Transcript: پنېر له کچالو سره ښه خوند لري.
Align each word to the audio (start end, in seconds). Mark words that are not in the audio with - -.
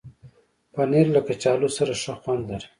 پنېر 0.73 1.07
له 1.15 1.21
کچالو 1.27 1.69
سره 1.77 1.93
ښه 2.01 2.13
خوند 2.21 2.43
لري. 2.49 2.67